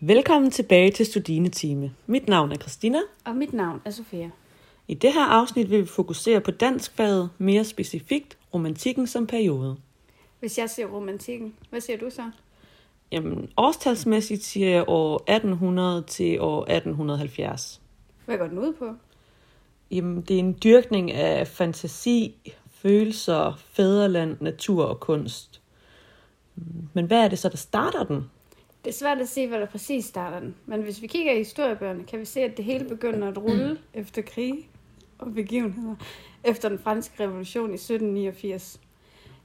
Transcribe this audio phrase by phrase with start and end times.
[0.00, 1.94] Velkommen tilbage til Studine Time.
[2.06, 2.98] Mit navn er Christina.
[3.24, 4.30] Og mit navn er Sofia.
[4.88, 9.76] I det her afsnit vil vi fokusere på danskfaget, mere specifikt romantikken som periode.
[10.40, 12.30] Hvis jeg siger romantikken, hvad siger du så?
[13.12, 17.80] Jamen, årstalsmæssigt siger jeg år 1800 til år 1870.
[18.24, 18.90] Hvad går den ud på?
[19.90, 22.34] Jamen, det er en dyrkning af fantasi,
[22.70, 25.60] følelser, fædreland, natur og kunst.
[26.92, 28.24] Men hvad er det så, der starter den?
[28.86, 30.54] Det er svært at se, hvad der præcis starter den.
[30.66, 33.78] Men hvis vi kigger i historiebøgerne, kan vi se, at det hele begynder at rulle
[33.94, 34.70] efter krig
[35.18, 35.94] og begivenheder
[36.44, 38.80] efter den franske revolution i 1789.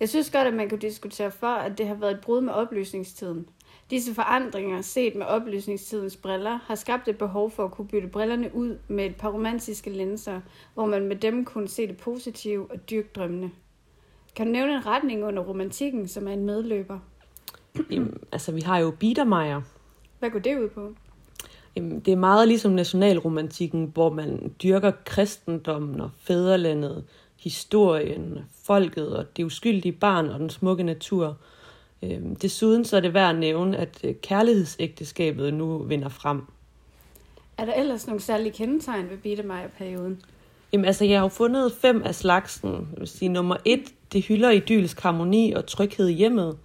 [0.00, 2.52] Jeg synes godt, at man kunne diskutere for, at det har været et brud med
[2.52, 3.48] oplysningstiden.
[3.90, 8.54] Disse forandringer, set med oplysningstidens briller, har skabt et behov for at kunne bytte brillerne
[8.54, 10.40] ud med et par romantiske linser,
[10.74, 13.50] hvor man med dem kunne se det positive og dyrke drømmene.
[14.36, 16.98] Kan du nævne en retning under romantikken, som er en medløber?
[17.90, 19.60] Jamen, altså, vi har jo Biedermeier.
[20.18, 20.94] Hvad går det ud på?
[21.76, 27.04] Jamen, det er meget ligesom nationalromantikken, hvor man dyrker kristendommen og fædrelandet,
[27.36, 31.36] historien, folket og det uskyldige barn og den smukke natur.
[32.02, 36.42] Øhm, desuden så er det værd at nævne, at øh, kærlighedsægteskabet nu vinder frem.
[37.58, 40.22] Er der ellers nogle særlige kendetegn ved Biedermeier-perioden?
[40.72, 42.70] Jamen altså, jeg har jo fundet fem af slagsen.
[42.70, 46.56] Jeg vil sige, nummer et, det hylder idyllisk harmoni og tryghed i hjemmet.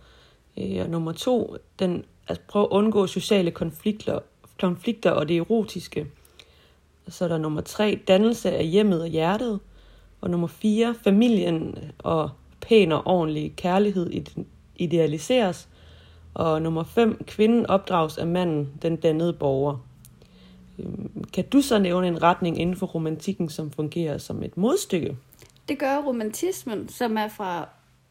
[0.58, 4.20] Øh, og nummer to, den altså, at prøve at undgå sociale konflikter,
[4.60, 6.08] konflikter og det erotiske.
[7.06, 9.60] Og så er der nummer tre, dannelse af hjemmet og hjertet.
[10.22, 12.30] Og nummer fire, familien og
[12.62, 14.12] pæn og ordentlig kærlighed
[14.76, 15.70] idealiseres.
[16.34, 19.78] Og nummer fem, kvinden opdrages af manden, den dannede borger.
[20.80, 25.18] Øhm, kan du så nævne en retning inden for romantikken, som fungerer som et modstykke?
[25.70, 27.62] Det gør romantismen, som er fra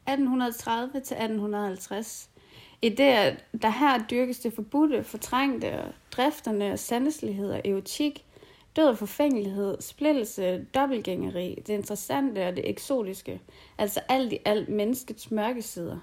[0.06, 2.30] 1830 til 1850.
[2.84, 8.24] I det, der her dyrkes det forbudte, fortrængte, og drifterne og sandeslighed og erotik,
[8.76, 13.40] død og forfængelighed, splittelse, dobbeltgængeri, det interessante og det eksotiske,
[13.78, 15.98] altså alt i alt menneskets mørke sider.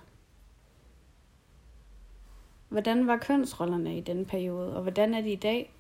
[2.70, 5.74] Hvordan var kønsrollerne i den periode, og hvordan er de i dag?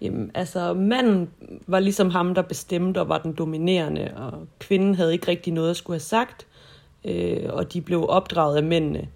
[0.00, 1.30] Jamen, altså, manden
[1.66, 5.70] var ligesom ham, der bestemte og var den dominerende, og kvinden havde ikke rigtig noget
[5.70, 6.46] at skulle have sagt,
[7.04, 9.08] øh, og de blev opdraget af mændene.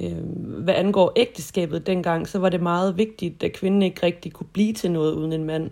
[0.00, 0.24] Øh,
[0.62, 4.72] hvad angår ægteskabet dengang, så var det meget vigtigt, at kvinden ikke rigtig kunne blive
[4.72, 5.70] til noget uden en mand.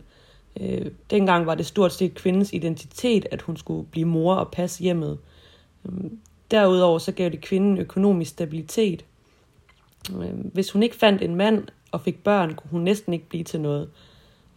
[0.61, 4.83] Øh, dengang var det stort set kvindens identitet, at hun skulle blive mor og passe
[4.83, 5.19] hjemmet.
[5.87, 6.11] Øh,
[6.51, 9.05] derudover så gav det kvinden økonomisk stabilitet.
[10.17, 13.45] Øh, hvis hun ikke fandt en mand og fik børn, kunne hun næsten ikke blive
[13.45, 13.91] til noget.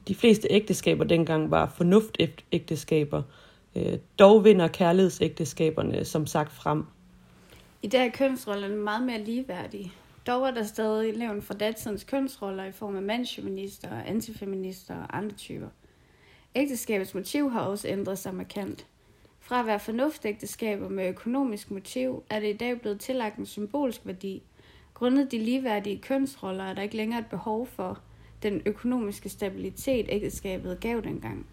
[0.07, 3.21] De fleste ægteskaber dengang var fornuftægteskaber.
[4.19, 6.83] Dog vinder kærlighedsægteskaberne som sagt frem.
[7.83, 9.91] I dag er kønsrollerne meget mere ligeværdige.
[10.27, 15.35] Dog er der stadig levn fra datidens kønsroller i form af mandsjuvenister, antifeminister og andre
[15.35, 15.67] typer.
[16.55, 18.85] Ægteskabets motiv har også ændret sig markant.
[19.39, 24.01] Fra at være fornuftægteskaber med økonomisk motiv, er det i dag blevet tillagt en symbolsk
[24.05, 24.43] værdi.
[24.93, 27.99] Grundet de ligeværdige kønsroller er der ikke længere et behov for
[28.43, 31.45] den økonomiske stabilitet, ægteskabet gav dengang.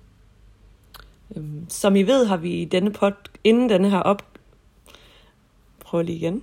[1.37, 3.13] Øhm, som I ved, har vi i denne pod,
[3.45, 4.38] inden denne her op
[5.89, 6.43] prøver lige igen.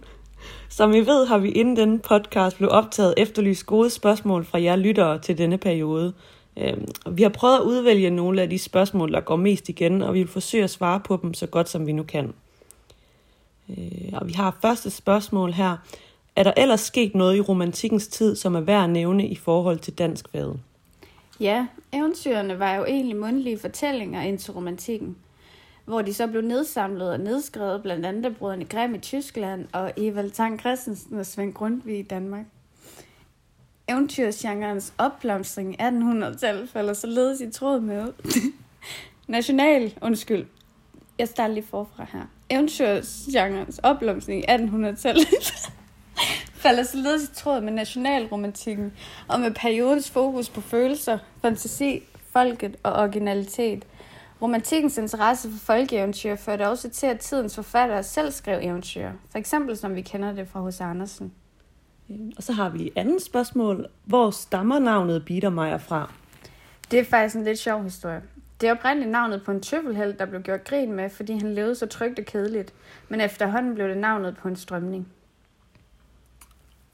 [0.70, 4.76] Som I ved, har vi inden denne podcast blev optaget efterlyst gode spørgsmål fra jer
[4.76, 6.14] lyttere til denne periode.
[6.58, 10.14] Øhm, vi har prøvet at udvælge nogle af de spørgsmål, der går mest igen, og
[10.14, 12.34] vi vil forsøge at svare på dem så godt, som vi nu kan.
[13.70, 15.78] Øh, og vi har første spørgsmål her.
[16.36, 19.80] Er der ellers sket noget i romantikkens tid, som er værd at nævne i forhold
[19.80, 20.54] til dansk fad?
[21.40, 25.16] Ja, eventyrene var jo egentlig mundlige fortællinger indtil romantikken,
[25.86, 29.94] hvor de så blev nedsamlet og nedskrevet blandt andet af brødrene Grimm i Tyskland og
[29.98, 32.46] Evald Tang Christensen og Svend Grundtvig i Danmark.
[33.88, 38.14] Eventyrsgenrens opblomstring i 1800-tallet falder således i tråd med
[39.28, 40.46] national, undskyld,
[41.20, 42.22] jeg starter lige forfra her.
[42.50, 45.28] Eventyrsgenrens opblomstring i 1800-tallet
[46.64, 48.94] falder således i tråd med nationalromantikken
[49.28, 53.86] og med periodens fokus på følelser, fantasi, folket og originalitet.
[54.42, 59.12] Romantikkens interesse for folkeeventyr førte også til, at tidens forfattere selv skrev eventyr.
[59.30, 61.34] For eksempel som vi kender det fra hos Andersen.
[62.38, 63.88] Og så har vi et andet spørgsmål.
[64.04, 66.14] Hvor stammer navnet Biedermeier fra?
[66.92, 68.22] Det er faktisk en lidt sjov historie.
[68.62, 71.76] Det er oprindeligt navnet på en tøffelheld, der blev gjort grin med, fordi han levede
[71.76, 72.74] så trygt og kedeligt.
[73.10, 75.08] Men efterhånden blev det navnet på en strømning.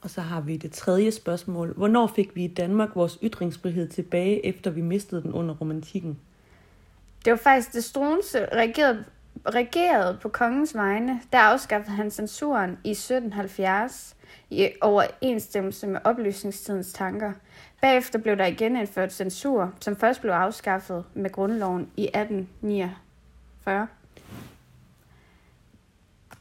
[0.02, 1.74] Og så har vi det tredje spørgsmål.
[1.74, 6.20] Hvornår fik vi i Danmark vores ytringsfrihed tilbage, efter vi mistede den under romantikken?
[7.26, 9.06] Det var faktisk det Strunse reagerede
[9.50, 14.16] regerede på kongens vegne, der afskaffede han censuren i 1770
[14.50, 17.34] i overensstemmelse med oplysningstidens tanker.
[17.82, 23.88] Bagefter blev der igen indført censur, som først blev afskaffet med grundloven i 1849.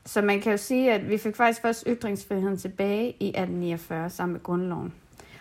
[0.07, 4.33] Så man kan jo sige, at vi fik faktisk først ytringsfriheden tilbage i 1849 sammen
[4.33, 4.95] med grundloven.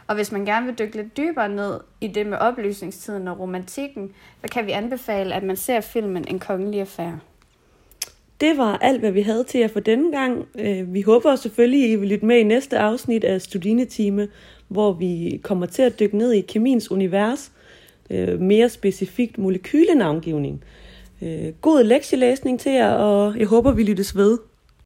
[0.09, 4.11] Og hvis man gerne vil dykke lidt dybere ned i det med oplysningstiden og romantikken,
[4.41, 7.19] så kan vi anbefale, at man ser filmen En kongelig affære.
[8.41, 10.45] Det var alt, hvad vi havde til jer for denne gang.
[10.59, 14.27] Øh, vi håber selvfølgelig, at I vil lytte med i næste afsnit af Studinetime,
[14.67, 17.51] hvor vi kommer til at dykke ned i kemiens univers,
[18.09, 20.63] øh, mere specifikt molekylenavngivning.
[21.21, 24.37] Øh, god lektielæsning til jer, og jeg håber, vi lyttes ved.